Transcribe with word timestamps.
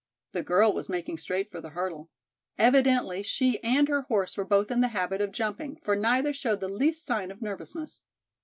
The 0.31 0.41
girl 0.41 0.73
was 0.73 0.89
making 0.89 1.17
straight 1.19 1.51
for 1.51 1.61
the 1.61 1.69
hurdle. 1.69 2.09
Evidently 2.57 3.21
she 3.21 3.63
and 3.63 3.87
her 3.87 4.01
horse 4.01 4.35
were 4.35 4.43
both 4.43 4.71
in 4.71 4.81
the 4.81 4.87
habit 4.97 5.21
of 5.21 5.31
jumping 5.31 5.75
for 5.75 5.95
neither 5.95 6.33
showed 6.33 6.59
the 6.59 6.67
least 6.69 7.05
sign 7.05 7.29
of 7.29 7.39
nervousness. 7.43 8.01